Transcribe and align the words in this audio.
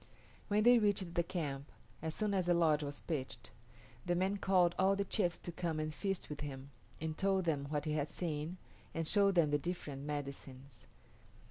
When 0.47 0.63
they 0.63 0.79
reached 0.79 1.13
the 1.13 1.21
camp, 1.21 1.71
as 2.01 2.15
soon 2.15 2.33
as 2.33 2.47
the 2.47 2.55
lodge 2.55 2.81
was 2.81 3.01
pitched, 3.01 3.51
the 4.03 4.15
man 4.15 4.37
called 4.37 4.73
all 4.79 4.95
the 4.95 5.05
chiefs 5.05 5.37
to 5.37 5.51
come 5.51 5.79
and 5.79 5.93
feast 5.93 6.27
with 6.27 6.39
him, 6.39 6.71
and 6.99 7.15
told 7.15 7.45
them 7.45 7.65
what 7.69 7.85
he 7.85 7.91
had 7.93 8.07
seen, 8.09 8.57
and 8.95 9.07
showed 9.07 9.35
them 9.35 9.51
the 9.51 9.59
different 9.59 10.01
medicines. 10.01 10.87